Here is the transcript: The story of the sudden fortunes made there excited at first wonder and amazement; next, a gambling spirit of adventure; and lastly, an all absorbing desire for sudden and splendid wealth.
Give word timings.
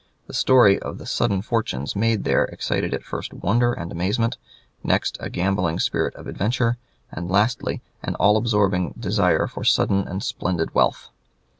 The 0.25 0.33
story 0.33 0.79
of 0.79 0.97
the 0.97 1.05
sudden 1.05 1.43
fortunes 1.43 1.95
made 1.95 2.23
there 2.23 2.45
excited 2.45 2.91
at 2.91 3.03
first 3.03 3.35
wonder 3.35 3.71
and 3.71 3.91
amazement; 3.91 4.37
next, 4.83 5.15
a 5.19 5.29
gambling 5.29 5.77
spirit 5.77 6.15
of 6.15 6.25
adventure; 6.25 6.77
and 7.11 7.29
lastly, 7.29 7.83
an 8.01 8.15
all 8.15 8.35
absorbing 8.35 8.95
desire 8.99 9.45
for 9.45 9.63
sudden 9.63 10.07
and 10.07 10.23
splendid 10.23 10.73
wealth. 10.73 11.09